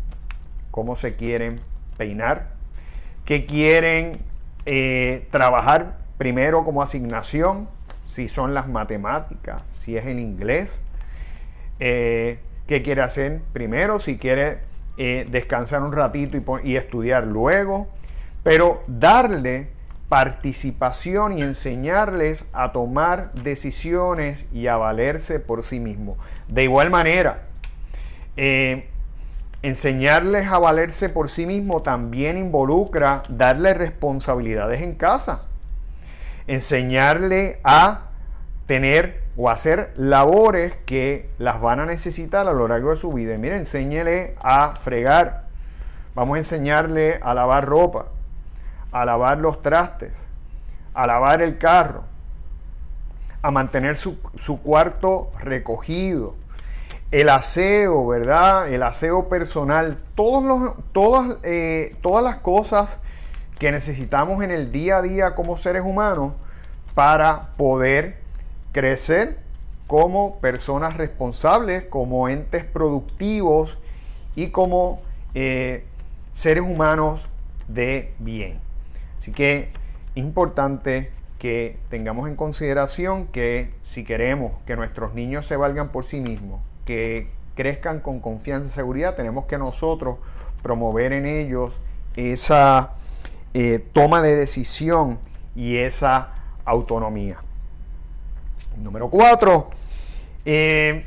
cómo 0.71 0.97
se 0.97 1.15
quieren 1.15 1.61
peinar, 1.99 2.53
qué 3.27 3.45
quieren 3.45 4.19
eh, 4.65 5.29
trabajar 5.31 5.99
primero 6.17 6.65
como 6.65 6.81
asignación, 6.81 7.69
si 8.07 8.29
son 8.29 8.55
las 8.55 8.67
matemáticas, 8.67 9.61
si 9.73 9.99
es 9.99 10.07
el 10.07 10.19
inglés, 10.19 10.81
eh, 11.85 12.39
qué 12.69 12.81
quiere 12.81 13.03
hacer 13.03 13.41
primero, 13.53 13.99
si 13.99 14.17
quiere 14.17 14.59
eh, 14.99 15.27
descansar 15.29 15.83
un 15.83 15.93
ratito 15.93 16.39
y, 16.63 16.77
estudiar 16.77 17.27
luego, 17.27 17.89
pero 18.45 18.85
darle 18.87 19.71
participación 20.09 21.37
y 21.37 21.43
enseñarles 21.43 22.45
a 22.53 22.71
tomar 22.71 23.33
decisiones 23.33 24.47
y 24.53 24.69
a 24.69 24.77
valerse 24.77 25.41
por 25.41 25.65
sí 25.65 25.81
mismo. 25.81 26.17
De 26.47 26.63
igual 26.63 26.91
manera, 26.91 27.43
eh, 28.37 28.89
enseñarles 29.63 30.47
a 30.47 30.59
valerse 30.59 31.09
por 31.09 31.29
sí 31.29 31.47
mismo 31.47 31.83
también 31.83 32.39
involucra 32.39 33.25
darle 33.29 33.75
responsabilidades 33.75 34.83
en 34.83 34.95
casa 34.95 35.47
enseñarle 36.47 37.61
a 37.65 38.11
tener 38.67 39.22
o 39.37 39.49
hacer 39.49 39.93
labores 39.97 40.77
que 40.85 41.31
las 41.39 41.61
van 41.61 41.81
a 41.81 41.87
necesitar 41.87 42.47
a 42.47 42.53
lo 42.53 42.69
largo 42.69 42.91
de 42.91 42.97
su 42.97 43.13
vida. 43.13 43.37
Mire, 43.39 43.57
enséñele 43.57 44.37
a 44.43 44.75
fregar. 44.77 45.45
Vamos 46.15 46.37
a 46.37 46.39
enseñarle 46.39 47.19
a 47.23 47.33
lavar 47.33 47.65
ropa, 47.65 48.07
a 48.91 49.05
lavar 49.05 49.39
los 49.39 49.63
trastes, 49.63 50.29
a 50.93 51.07
lavar 51.07 51.41
el 51.41 51.57
carro, 51.57 52.05
a 53.41 53.51
mantener 53.51 53.97
su, 53.97 54.21
cuarto 54.63 55.33
recogido, 55.41 56.35
el 57.11 57.31
aseo, 57.31 58.07
¿verdad? 58.07 58.69
El 58.69 58.83
aseo 58.83 59.29
personal, 59.31 59.99
todos 60.15 60.45
los, 60.45 60.75
todas, 60.93 61.39
eh, 61.43 61.97
todas 62.03 62.23
las 62.23 62.39
cosas 62.39 63.01
que 63.59 63.73
necesitamos 63.73 64.43
en 64.43 64.51
el 64.51 64.71
día 64.71 64.99
a 64.99 65.03
día 65.03 65.35
como 65.35 65.57
seres 65.57 65.83
humanos 65.83 66.33
para 66.95 67.53
poder 67.57 68.22
crecer 68.73 69.39
como 69.87 70.39
personas 70.41 70.97
responsables, 70.97 71.85
como 71.85 72.29
entes 72.29 72.65
productivos 72.65 73.79
y 74.35 74.49
como 74.49 75.03
eh, 75.35 75.85
seres 76.33 76.65
humanos 76.65 77.29
de 77.69 78.15
bien. 78.19 78.59
Así 79.19 79.33
que 79.33 79.71
es 80.15 80.23
importante 80.23 81.11
que 81.39 81.79
tengamos 81.91 82.29
en 82.29 82.37
consideración 82.37 83.27
que 83.27 83.75
si 83.83 84.05
queremos 84.05 84.53
que 84.65 84.77
nuestros 84.77 85.15
niños 85.15 85.47
se 85.47 85.57
valgan 85.57 85.91
por 85.91 86.05
sí 86.05 86.21
mismos, 86.21 86.61
que 86.87 87.29
crezcan 87.55 88.01
con 88.01 88.21
confianza 88.21 88.67
y 88.67 88.71
seguridad, 88.71 89.15
tenemos 89.15 89.47
que 89.47 89.59
nosotros 89.59 90.19
promover 90.63 91.13
en 91.13 91.27
ellos 91.27 91.79
esa 92.17 92.95
eh, 93.55 93.85
toma 93.93 94.23
de 94.23 94.37
decisión 94.37 95.19
y 95.55 95.79
esa 95.79 96.31
autonomía. 96.65 97.39
Número 98.83 99.09
cuatro, 99.11 99.71
eh, 100.45 101.07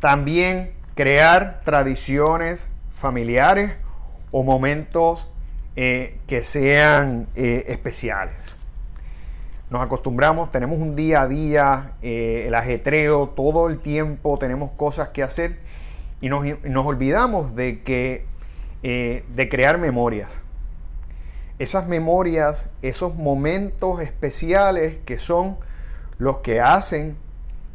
también 0.00 0.72
crear 0.94 1.62
tradiciones 1.64 2.68
familiares 2.90 3.72
o 4.30 4.42
momentos 4.42 5.28
eh, 5.76 6.18
que 6.26 6.42
sean 6.42 7.28
especiales. 7.34 8.34
Nos 9.70 9.82
acostumbramos, 9.82 10.50
tenemos 10.50 10.78
un 10.78 10.96
día 10.96 11.22
a 11.22 11.28
día, 11.28 11.92
el 12.02 12.54
ajetreo, 12.54 13.28
todo 13.30 13.68
el 13.68 13.78
tiempo 13.78 14.38
tenemos 14.38 14.72
cosas 14.72 15.08
que 15.08 15.22
hacer 15.22 15.60
y 16.20 16.28
nos, 16.28 16.44
nos 16.64 16.84
olvidamos 16.84 17.54
de, 17.54 17.82
que, 17.82 18.26
de 18.82 19.48
crear 19.48 19.78
memorias 19.78 20.40
esas 21.62 21.86
memorias, 21.86 22.70
esos 22.82 23.14
momentos 23.14 24.00
especiales 24.00 24.98
que 25.04 25.20
son 25.20 25.58
los 26.22 26.38
que 26.38 26.60
hacen 26.60 27.16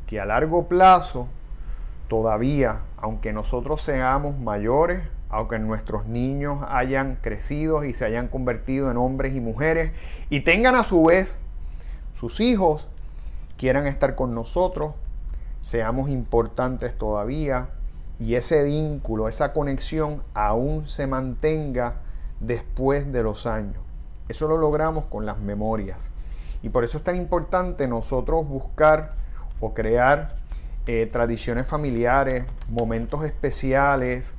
que 0.06 0.22
a 0.22 0.26
largo 0.26 0.70
plazo 0.70 1.28
todavía, 2.08 2.80
aunque 2.96 3.34
nosotros 3.34 3.82
seamos 3.82 4.40
mayores, 4.40 5.04
aunque 5.28 5.60
nuestros 5.60 6.06
niños 6.06 6.64
hayan 6.70 7.18
crecido 7.22 7.84
y 7.84 7.94
se 7.94 8.06
hayan 8.06 8.30
convertido 8.30 8.90
en 8.90 8.96
hombres 8.96 9.36
y 9.36 9.42
mujeres 9.42 9.92
y 10.30 10.46
tengan 10.46 10.76
a 10.76 10.86
su 10.86 11.04
vez 11.04 11.40
sus 12.14 12.40
hijos, 12.40 12.88
quieran 13.58 13.86
estar 13.86 14.16
con 14.16 14.34
nosotros, 14.34 14.94
seamos 15.60 16.08
importantes 16.08 16.98
todavía 16.98 17.68
y 18.18 18.36
ese 18.36 18.64
vínculo, 18.64 19.28
esa 19.28 19.52
conexión 19.52 20.24
aún 20.34 20.88
se 20.88 21.06
mantenga 21.06 21.96
después 22.40 23.12
de 23.12 23.24
los 23.24 23.46
años. 23.46 23.84
Eso 24.30 24.48
lo 24.48 24.56
logramos 24.56 25.08
con 25.08 25.26
las 25.26 25.38
memorias. 25.38 26.12
Y 26.68 26.70
por 26.70 26.84
eso 26.84 26.98
es 26.98 27.06
tan 27.06 27.16
importante 27.16 27.88
nosotros 27.88 28.46
buscar 28.46 29.14
o 29.62 29.74
crear 29.74 30.36
eh, 30.86 31.08
tradiciones 31.10 31.66
familiares, 31.66 32.44
momentos 32.68 33.24
especiales, 33.24 34.34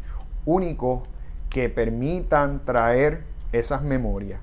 únicos, 0.45 1.09
que 1.49 1.71
permitan 1.71 2.63
traer 2.67 3.25
esas 3.53 3.81
memorias. 3.81 4.43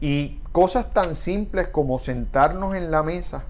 Y 0.00 0.40
cosas 0.50 0.92
tan 0.92 1.14
simples 1.14 1.68
como 1.68 2.00
sentarnos 2.00 2.74
en 2.74 2.90
la 2.90 3.04
mesa 3.04 3.44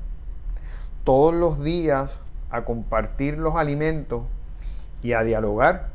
todos 1.02 1.32
los 1.32 1.64
días 1.64 2.20
a 2.50 2.66
compartir 2.66 3.38
los 3.38 3.54
alimentos 3.54 4.24
y 5.02 5.14
a 5.14 5.22
dialogar 5.22 5.88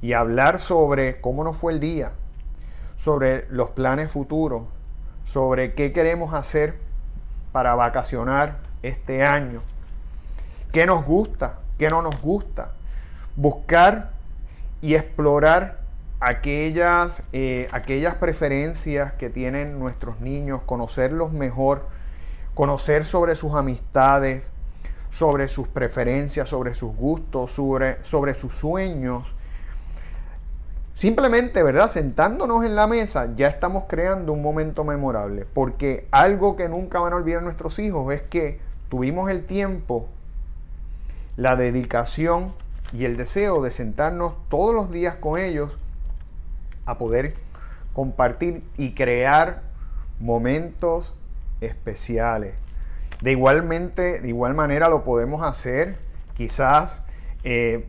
y 0.00 0.14
hablar 0.14 0.58
sobre 0.58 1.20
cómo 1.20 1.44
nos 1.44 1.58
fue 1.58 1.74
el 1.74 1.80
día, 1.80 2.12
sobre 2.96 3.46
los 3.50 3.68
planes 3.72 4.10
futuros, 4.10 4.62
sobre 5.22 5.74
qué 5.74 5.92
queremos 5.92 6.32
hacer 6.32 6.83
para 7.54 7.76
vacacionar 7.76 8.58
este 8.82 9.24
año, 9.24 9.62
qué 10.72 10.86
nos 10.86 11.04
gusta, 11.04 11.60
qué 11.78 11.88
no 11.88 12.02
nos 12.02 12.20
gusta, 12.20 12.72
buscar 13.36 14.10
y 14.82 14.96
explorar 14.96 15.78
aquellas, 16.18 17.22
eh, 17.32 17.68
aquellas 17.70 18.16
preferencias 18.16 19.14
que 19.14 19.30
tienen 19.30 19.78
nuestros 19.78 20.18
niños, 20.18 20.62
conocerlos 20.66 21.32
mejor, 21.32 21.86
conocer 22.54 23.04
sobre 23.04 23.36
sus 23.36 23.54
amistades, 23.54 24.52
sobre 25.08 25.46
sus 25.46 25.68
preferencias, 25.68 26.48
sobre 26.48 26.74
sus 26.74 26.96
gustos, 26.96 27.52
sobre, 27.52 28.02
sobre 28.02 28.34
sus 28.34 28.52
sueños, 28.52 29.32
Simplemente, 30.94 31.64
¿verdad? 31.64 31.88
Sentándonos 31.88 32.64
en 32.64 32.76
la 32.76 32.86
mesa 32.86 33.34
ya 33.34 33.48
estamos 33.48 33.84
creando 33.88 34.32
un 34.32 34.42
momento 34.42 34.84
memorable, 34.84 35.44
porque 35.52 36.06
algo 36.12 36.54
que 36.54 36.68
nunca 36.68 37.00
van 37.00 37.12
a 37.12 37.16
olvidar 37.16 37.42
nuestros 37.42 37.80
hijos 37.80 38.14
es 38.14 38.22
que 38.22 38.60
tuvimos 38.88 39.28
el 39.28 39.44
tiempo, 39.44 40.08
la 41.36 41.56
dedicación 41.56 42.52
y 42.92 43.06
el 43.06 43.16
deseo 43.16 43.60
de 43.60 43.72
sentarnos 43.72 44.34
todos 44.48 44.72
los 44.72 44.92
días 44.92 45.16
con 45.16 45.40
ellos 45.40 45.76
a 46.86 46.96
poder 46.96 47.34
compartir 47.92 48.62
y 48.76 48.92
crear 48.92 49.62
momentos 50.20 51.12
especiales. 51.60 52.54
De 53.20 53.32
igualmente, 53.32 54.20
de 54.20 54.28
igual 54.28 54.54
manera 54.54 54.88
lo 54.88 55.02
podemos 55.02 55.42
hacer 55.42 55.96
quizás 56.34 57.00
eh, 57.42 57.88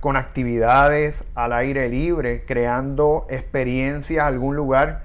con 0.00 0.16
actividades 0.16 1.24
al 1.34 1.52
aire 1.52 1.88
libre, 1.88 2.44
creando 2.44 3.26
experiencias, 3.30 4.26
algún 4.26 4.56
lugar 4.56 5.02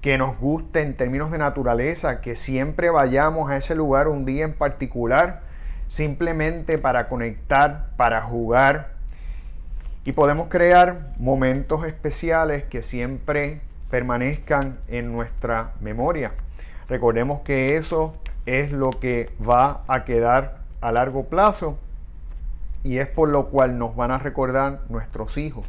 que 0.00 0.18
nos 0.18 0.38
guste 0.38 0.82
en 0.82 0.96
términos 0.96 1.30
de 1.30 1.38
naturaleza, 1.38 2.20
que 2.20 2.36
siempre 2.36 2.90
vayamos 2.90 3.50
a 3.50 3.56
ese 3.56 3.74
lugar 3.74 4.08
un 4.08 4.24
día 4.24 4.44
en 4.44 4.54
particular, 4.54 5.42
simplemente 5.88 6.78
para 6.78 7.08
conectar, 7.08 7.90
para 7.96 8.20
jugar 8.22 8.94
Y 10.04 10.12
podemos 10.12 10.46
crear 10.48 11.12
momentos 11.18 11.84
especiales 11.84 12.62
que 12.62 12.82
siempre 12.82 13.60
permanezcan 13.90 14.78
en 14.86 15.10
nuestra 15.10 15.72
memoria. 15.80 16.32
Recordemos 16.88 17.40
que 17.40 17.74
eso 17.74 18.14
es 18.46 18.70
lo 18.70 18.90
que 18.90 19.30
va 19.42 19.82
a 19.88 20.04
quedar 20.04 20.58
a 20.80 20.92
largo 20.92 21.24
plazo 21.24 21.76
y 22.86 22.98
es 22.98 23.08
por 23.08 23.28
lo 23.28 23.48
cual 23.48 23.78
nos 23.78 23.96
van 23.96 24.12
a 24.12 24.18
recordar 24.18 24.82
nuestros 24.88 25.36
hijos, 25.38 25.66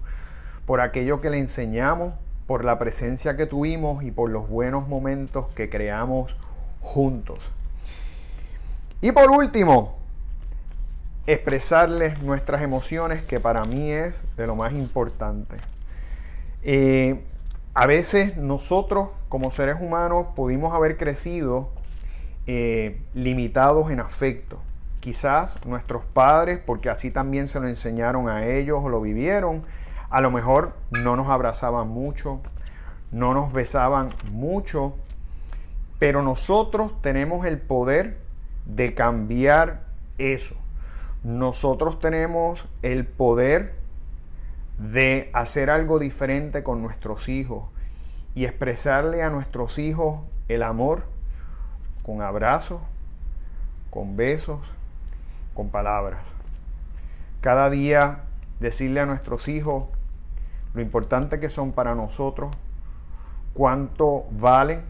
por 0.67 0.81
aquello 0.81 1.19
que 1.19 1.31
le 1.31 1.39
enseñamos, 1.39 2.13
por 2.45 2.63
la 2.63 2.77
presencia 2.77 3.35
que 3.35 3.47
tuvimos 3.47 4.03
y 4.03 4.11
por 4.11 4.29
los 4.29 4.47
buenos 4.47 4.87
momentos 4.87 5.47
que 5.55 5.67
creamos 5.67 6.37
juntos. 6.79 7.49
Y 9.01 9.11
por 9.11 9.31
último, 9.31 9.97
expresarles 11.25 12.21
nuestras 12.21 12.61
emociones, 12.61 13.23
que 13.23 13.39
para 13.39 13.65
mí 13.65 13.91
es 13.91 14.23
de 14.37 14.45
lo 14.45 14.55
más 14.55 14.73
importante. 14.73 15.57
Eh, 16.61 17.23
a 17.73 17.87
veces 17.87 18.37
nosotros 18.37 19.09
como 19.27 19.49
seres 19.49 19.77
humanos 19.79 20.27
pudimos 20.35 20.73
haber 20.73 20.97
crecido 20.97 21.69
eh, 22.45 23.01
limitados 23.15 23.89
en 23.89 24.01
afecto. 24.01 24.59
Quizás 25.07 25.55
nuestros 25.65 26.03
padres, 26.03 26.59
porque 26.59 26.89
así 26.89 27.11
también 27.11 27.47
se 27.47 27.61
lo 27.61 27.69
enseñaron 27.69 28.27
a 28.27 28.45
ellos 28.45 28.79
o 28.83 28.89
lo 28.89 28.99
vivieron, 28.99 29.63
a 30.09 30.19
lo 30.19 30.31
mejor 30.31 30.73
no 30.91 31.15
nos 31.15 31.29
abrazaban 31.29 31.87
mucho, 31.87 32.41
no 33.13 33.33
nos 33.33 33.53
besaban 33.53 34.13
mucho, 34.33 34.95
pero 35.97 36.23
nosotros 36.23 37.01
tenemos 37.01 37.45
el 37.45 37.57
poder 37.57 38.17
de 38.65 38.95
cambiar 38.95 39.85
eso. 40.17 40.57
Nosotros 41.23 42.01
tenemos 42.01 42.65
el 42.81 43.07
poder 43.07 43.75
de 44.77 45.29
hacer 45.31 45.69
algo 45.69 45.99
diferente 45.99 46.63
con 46.63 46.81
nuestros 46.81 47.29
hijos 47.29 47.69
y 48.35 48.43
expresarle 48.43 49.23
a 49.23 49.29
nuestros 49.29 49.79
hijos 49.79 50.19
el 50.49 50.63
amor 50.63 51.05
con 52.03 52.21
abrazos, 52.21 52.81
con 53.89 54.17
besos, 54.17 54.59
con 55.57 55.69
palabras. 55.69 56.35
Cada 57.41 57.71
día 57.71 58.19
decirle 58.59 58.99
a 58.99 59.07
nuestros 59.07 59.47
hijos 59.47 59.85
lo 60.75 60.83
importante 60.83 61.39
que 61.39 61.49
son 61.49 61.71
para 61.71 61.95
nosotros, 61.95 62.55
cuánto 63.53 64.25
valen, 64.29 64.83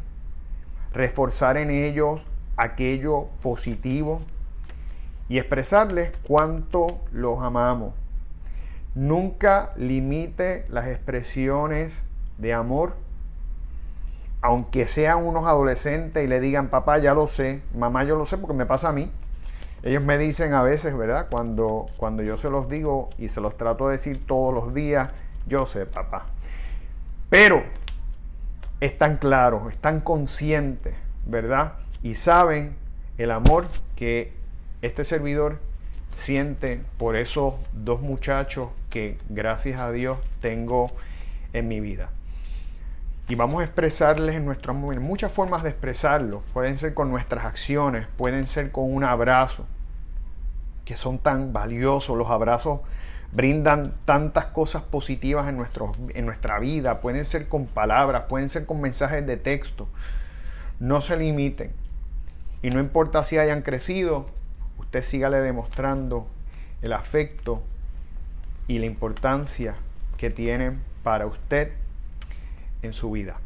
reforzar 0.92 1.56
en 1.56 1.72
ellos 1.72 2.26
aquello 2.58 3.28
positivo 3.42 4.20
y 5.30 5.38
expresarles 5.38 6.12
cuánto 6.28 7.00
los 7.14 7.42
amamos. 7.42 7.94
Nunca 8.94 9.72
limite 9.78 10.66
las 10.68 10.88
expresiones 10.88 12.04
de 12.40 12.54
amor, 12.54 12.98
aunque 14.42 14.86
sean 14.86 15.26
unos 15.26 15.46
adolescentes 15.46 16.26
y 16.26 16.28
le 16.28 16.42
digan, 16.42 16.68
papá, 16.68 16.98
ya 16.98 17.14
lo 17.14 17.30
sé, 17.30 17.62
mamá, 17.74 18.04
yo 18.04 18.18
lo 18.18 18.26
sé 18.26 18.38
porque 18.38 18.54
me 18.54 18.66
pasa 18.66 18.90
a 18.90 18.92
mí. 18.92 19.10
Ellos 19.84 20.04
me 20.04 20.18
dicen 20.18 20.54
a 20.54 20.64
veces, 20.64 20.98
¿verdad? 20.98 21.28
Cuando, 21.30 21.86
cuando 21.98 22.24
yo 22.24 22.38
se 22.38 22.50
los 22.50 22.68
digo 22.68 23.10
y 23.18 23.30
se 23.30 23.42
los 23.42 23.58
trato 23.58 23.88
de 23.88 23.94
decir 23.94 24.26
todos 24.26 24.54
los 24.54 24.74
días, 24.74 25.12
yo 25.48 25.66
sé, 25.66 25.86
papá. 25.86 26.26
Pero 27.30 27.64
están 28.80 29.18
claros, 29.18 29.72
están 29.72 30.02
conscientes, 30.02 30.96
¿verdad? 31.26 31.74
Y 32.04 32.16
saben 32.16 32.76
el 33.18 33.32
amor 33.32 33.66
que 33.96 34.34
este 34.82 35.04
servidor 35.04 35.60
siente 36.12 36.82
por 36.98 37.16
esos 37.16 37.56
dos 37.74 38.02
muchachos 38.02 38.70
que 38.90 39.18
gracias 39.30 39.80
a 39.80 39.92
Dios 39.92 40.18
tengo 40.42 40.92
en 41.54 41.68
mi 41.68 41.80
vida. 41.80 42.10
Y 43.30 43.36
vamos 43.36 43.62
a 43.62 43.66
expresarles 43.66 44.36
en 44.36 44.46
nuestro 44.46 44.74
muchas 44.74 45.32
formas 45.32 45.62
de 45.62 45.70
expresarlo. 45.70 46.44
Pueden 46.54 46.78
ser 46.78 46.94
con 46.94 47.10
nuestras 47.10 47.44
acciones, 47.44 48.08
pueden 48.16 48.48
ser 48.48 48.72
con 48.72 48.94
un 48.94 49.04
abrazo, 49.04 49.66
que 50.86 50.96
son 50.96 51.20
tan 51.20 51.52
valiosos. 51.52 52.18
Los 52.18 52.30
abrazos 52.30 52.80
brindan 53.34 53.94
tantas 54.06 54.46
cosas 54.46 54.84
positivas 54.84 55.50
en, 55.50 55.58
nuestro, 55.58 55.92
en 56.14 56.26
nuestra 56.26 56.60
vida. 56.60 57.02
Pueden 57.02 57.26
ser 57.26 57.50
con 57.50 57.66
palabras, 57.66 58.24
pueden 58.30 58.48
ser 58.48 58.66
con 58.66 58.80
mensajes 58.80 59.28
de 59.28 59.36
texto. 59.36 59.90
No 60.80 61.02
se 61.02 61.18
limiten. 61.18 61.74
Y 62.62 62.70
no 62.70 62.80
importa 62.80 63.26
si 63.26 63.38
hayan 63.38 63.62
crecido, 63.62 64.28
usted 64.78 65.04
sígale 65.04 65.42
demostrando 65.42 66.28
el 66.82 66.94
afecto 66.94 67.62
y 68.70 68.80
la 68.80 68.86
importancia 68.86 69.76
que 70.16 70.30
tienen 70.30 70.82
para 71.04 71.26
usted 71.26 71.74
en 72.82 72.94
su 72.94 73.12
vida. 73.12 73.38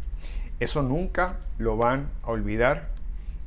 Eso 0.60 0.84
nunca 0.84 1.38
lo 1.58 1.78
van 1.78 2.10
a 2.24 2.28
olvidar 2.28 2.90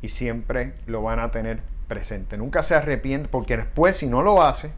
y 0.02 0.08
siempre 0.08 0.74
lo 0.86 1.02
van 1.02 1.20
a 1.20 1.30
tener 1.30 1.60
presente. 1.88 2.36
Nunca 2.36 2.62
se 2.62 2.74
arrepiente 2.74 3.28
porque 3.28 3.56
después 3.56 3.96
si 3.96 4.06
no 4.06 4.22
lo 4.22 4.42
hace, 4.42 4.74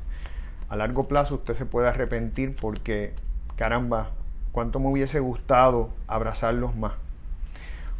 a 0.68 0.76
largo 0.76 1.08
plazo 1.08 1.36
usted 1.36 1.54
se 1.54 1.66
puede 1.66 1.88
arrepentir 1.88 2.54
porque, 2.56 3.14
caramba, 3.56 4.10
cuánto 4.52 4.80
me 4.80 4.88
hubiese 4.88 5.20
gustado 5.20 5.90
abrazarlos 6.06 6.76
más. 6.76 6.92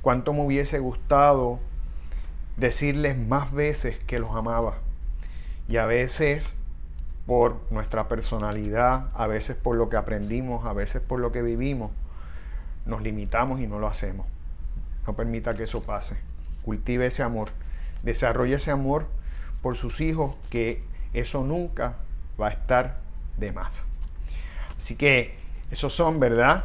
Cuánto 0.03 0.33
me 0.33 0.43
hubiese 0.43 0.79
gustado 0.79 1.59
decirles 2.57 3.17
más 3.19 3.53
veces 3.53 3.99
que 4.07 4.19
los 4.19 4.33
amaba. 4.33 4.75
Y 5.69 5.79
a 5.79 5.87
veces 5.87 6.55
por 7.27 7.61
nuestra 7.71 8.09
personalidad, 8.09 9.09
a 9.15 9.27
veces 9.27 9.57
por 9.57 9.77
lo 9.77 9.89
que 9.89 9.97
aprendimos, 9.97 10.65
a 10.65 10.73
veces 10.73 11.03
por 11.03 11.21
lo 11.21 11.33
que 11.33 11.43
vivimos, 11.43 11.91
nos 12.87 13.03
limitamos 13.03 13.61
y 13.61 13.67
no 13.67 13.79
lo 13.79 13.87
hacemos. 13.87 14.27
No 15.07 15.15
permita 15.15 15.55
que 15.55 15.65
eso 15.65 15.83
pase. 15.83 16.17
Cultive 16.63 17.07
ese 17.07 17.23
amor. 17.23 17.51
Desarrolle 18.03 18.55
ese 18.55 18.71
amor 18.71 19.07
por 19.63 19.77
sus 19.77 20.01
hijos, 20.01 20.37
que 20.51 20.83
eso 21.13 21.45
nunca 21.45 21.97
va 22.41 22.49
a 22.49 22.51
estar 22.51 23.01
de 23.37 23.53
más. 23.53 23.85
Así 24.77 24.97
que 24.97 25.37
esos 25.71 25.95
son, 25.95 26.21
¿verdad? 26.21 26.65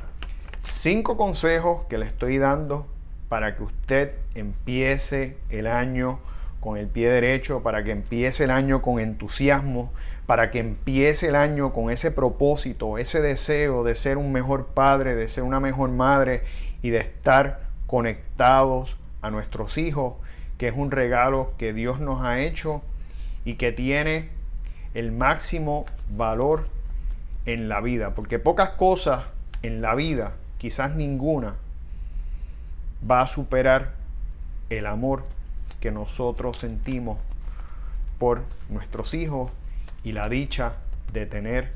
Cinco 0.67 1.17
consejos 1.17 1.85
que 1.87 1.97
le 1.97 2.05
estoy 2.05 2.37
dando 2.37 2.87
para 3.29 3.55
que 3.55 3.63
usted 3.63 4.15
empiece 4.35 5.37
el 5.49 5.67
año 5.67 6.19
con 6.61 6.77
el 6.77 6.87
pie 6.87 7.09
derecho, 7.09 7.61
para 7.63 7.83
que 7.83 7.91
empiece 7.91 8.45
el 8.45 8.51
año 8.51 8.81
con 8.81 8.99
entusiasmo, 8.99 9.91
para 10.27 10.51
que 10.51 10.59
empiece 10.59 11.27
el 11.27 11.35
año 11.35 11.73
con 11.73 11.91
ese 11.91 12.11
propósito, 12.11 12.97
ese 12.97 13.19
deseo 13.19 13.83
de 13.83 13.95
ser 13.95 14.17
un 14.17 14.31
mejor 14.31 14.67
padre, 14.67 15.15
de 15.15 15.27
ser 15.27 15.43
una 15.43 15.59
mejor 15.59 15.89
madre 15.89 16.43
y 16.81 16.91
de 16.91 16.99
estar 16.99 17.61
conectados 17.87 18.95
a 19.21 19.31
nuestros 19.31 19.77
hijos, 19.77 20.13
que 20.57 20.67
es 20.67 20.75
un 20.75 20.91
regalo 20.91 21.51
que 21.57 21.73
Dios 21.73 21.99
nos 21.99 22.21
ha 22.21 22.39
hecho 22.39 22.81
y 23.43 23.55
que 23.55 23.71
tiene 23.71 24.29
el 24.93 25.11
máximo 25.11 25.85
valor 26.15 26.67
en 27.47 27.69
la 27.69 27.81
vida, 27.81 28.13
porque 28.13 28.39
pocas 28.39 28.69
cosas 28.69 29.23
en 29.63 29.81
la 29.81 29.95
vida, 29.95 30.33
quizás 30.59 30.95
ninguna, 30.95 31.55
va 33.09 33.21
a 33.21 33.27
superar 33.27 33.93
el 34.69 34.85
amor 34.85 35.23
que 35.81 35.91
nosotros 35.91 36.57
sentimos 36.57 37.17
por 38.17 38.43
nuestros 38.69 39.13
hijos 39.13 39.51
y 40.03 40.13
la 40.13 40.29
dicha 40.29 40.75
de 41.11 41.25
tener 41.25 41.73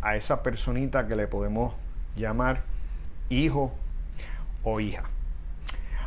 a 0.00 0.16
esa 0.16 0.42
personita 0.42 1.06
que 1.06 1.14
le 1.14 1.28
podemos 1.28 1.74
llamar 2.16 2.62
hijo 3.28 3.72
o 4.64 4.80
hija. 4.80 5.04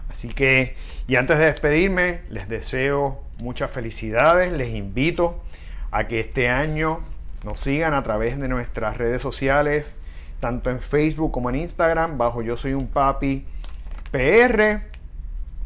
Así 0.10 0.30
que, 0.30 0.76
y 1.08 1.16
antes 1.16 1.38
de 1.38 1.46
despedirme, 1.46 2.22
les 2.30 2.48
deseo 2.50 3.24
muchas 3.40 3.72
felicidades, 3.72 4.52
les 4.52 4.74
invito 4.74 5.42
a 5.92 6.08
que 6.08 6.20
este 6.20 6.50
año 6.50 7.02
nos 7.44 7.60
sigan 7.60 7.94
a 7.94 8.04
través 8.04 8.40
de 8.40 8.48
nuestras 8.48 8.98
redes 8.98 9.22
sociales, 9.22 9.94
tanto 10.40 10.70
en 10.70 10.80
Facebook 10.80 11.32
como 11.32 11.50
en 11.50 11.58
Instagram, 11.58 12.18
bajo 12.18 12.42
Yo 12.42 12.58
Soy 12.58 12.74
un 12.74 12.88
Papi 12.88 13.46
PR. 14.12 14.95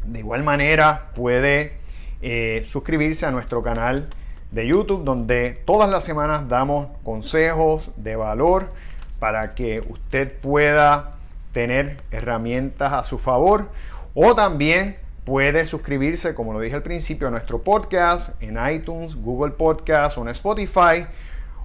De 0.04 0.20
igual 0.20 0.42
manera 0.42 1.10
puede 1.14 1.74
eh, 2.22 2.64
suscribirse 2.66 3.26
a 3.26 3.30
nuestro 3.30 3.62
canal 3.62 4.08
de 4.50 4.66
YouTube 4.66 5.04
donde 5.04 5.60
todas 5.64 5.90
las 5.90 6.04
semanas 6.04 6.48
damos 6.48 6.88
consejos 7.04 7.92
de 7.96 8.16
valor 8.16 8.70
para 9.18 9.54
que 9.54 9.80
usted 9.80 10.32
pueda 10.40 11.16
tener 11.52 11.98
herramientas 12.10 12.92
a 12.92 13.04
su 13.04 13.18
favor. 13.18 13.68
O 14.14 14.34
también 14.34 14.96
puede 15.24 15.64
suscribirse, 15.66 16.34
como 16.34 16.52
lo 16.52 16.60
dije 16.60 16.74
al 16.74 16.82
principio, 16.82 17.28
a 17.28 17.30
nuestro 17.30 17.62
podcast 17.62 18.30
en 18.42 18.58
iTunes, 18.72 19.14
Google 19.14 19.52
Podcast 19.52 20.18
o 20.18 20.22
en 20.22 20.28
Spotify, 20.28 21.06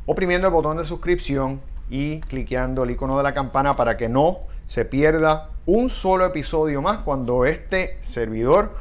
oprimiendo 0.06 0.48
el 0.48 0.54
botón 0.54 0.78
de 0.78 0.86
suscripción 0.86 1.62
y 1.90 2.20
cliqueando 2.22 2.84
el 2.84 2.92
icono 2.92 3.18
de 3.18 3.24
la 3.24 3.34
campana 3.34 3.76
para 3.76 3.98
que 3.98 4.10
no 4.10 4.40
se 4.68 4.86
pierda 4.86 5.50
un 5.68 5.90
solo 5.90 6.26
episodio 6.26 6.82
más 6.82 7.00
cuando 7.00 7.46
este 7.46 7.98
servidor 8.02 8.76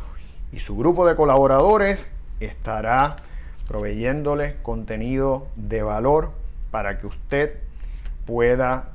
y 0.52 0.58
su 0.58 0.76
grupo 0.76 1.06
de 1.06 1.16
colaboradores 1.16 2.10
estará 2.40 3.16
proveyéndole 3.66 4.56
contenido 4.62 5.48
de 5.56 5.82
valor 5.82 6.32
para 6.70 6.98
que 6.98 7.06
usted 7.06 7.58
pueda 8.26 8.90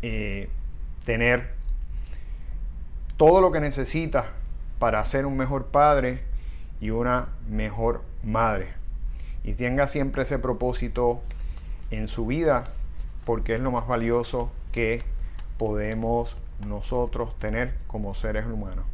eh, 0.00 0.48
tener 1.04 1.52
todo 3.18 3.42
lo 3.42 3.52
que 3.52 3.60
necesita 3.60 4.30
para 4.78 5.04
ser 5.04 5.26
un 5.26 5.36
mejor 5.36 5.66
padre 5.66 6.22
y 6.80 6.90
una 6.90 7.28
mejor 7.48 8.02
madre. 8.22 8.68
Y 9.44 9.54
tenga 9.54 9.86
siempre 9.86 10.22
ese 10.22 10.38
propósito 10.38 11.20
en 11.90 12.08
su 12.08 12.26
vida 12.26 12.64
porque 13.26 13.56
es 13.56 13.60
lo 13.60 13.70
más 13.70 13.86
valioso 13.86 14.50
que 14.72 15.02
podemos 15.58 16.36
nosotros 16.66 17.38
tener 17.38 17.74
como 17.86 18.14
seres 18.14 18.46
humanos. 18.46 18.84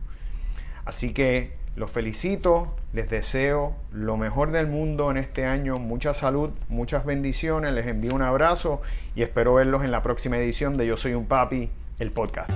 Así 0.85 1.13
que 1.15 1.57
los 1.77 1.91
felicito, 1.91 2.77
les 2.93 3.11
deseo 3.11 3.75
lo 3.91 4.17
mejor 4.17 4.53
del 4.53 4.69
mundo 4.69 5.11
en 5.11 5.17
este 5.17 5.45
año, 5.45 5.79
mucha 5.79 6.15
salud, 6.15 6.51
muchas 6.69 7.05
bendiciones, 7.05 7.73
les 7.75 7.87
envío 7.87 8.15
un 8.15 8.23
abrazo 8.23 8.81
y 9.17 9.23
espero 9.23 9.55
verlos 9.55 9.83
en 9.83 9.91
la 9.91 10.03
próxima 10.03 10.37
edición 10.39 10.77
de 10.77 10.87
Yo 10.87 10.97
Soy 10.97 11.15
un 11.15 11.27
Papi, 11.27 11.71
el 11.99 12.13
podcast. 12.13 12.51